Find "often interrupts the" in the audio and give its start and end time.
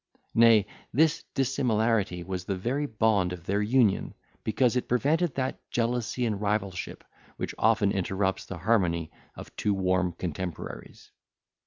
7.59-8.57